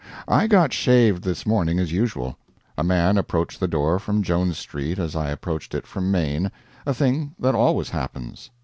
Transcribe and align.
I 0.27 0.47
got 0.47 0.73
shaved 0.73 1.23
this 1.23 1.45
morning 1.45 1.77
as 1.77 1.91
usual. 1.91 2.35
A 2.75 2.83
man 2.83 3.19
approached 3.19 3.59
the 3.59 3.67
door 3.67 3.99
from 3.99 4.23
Jones 4.23 4.57
Street 4.57 4.97
as 4.97 5.15
I 5.15 5.29
approached 5.29 5.75
it 5.75 5.85
from 5.85 6.09
Main 6.09 6.49
a 6.87 6.93
thing 6.95 7.35
that 7.37 7.53
always 7.53 7.91
happens. 7.91 8.49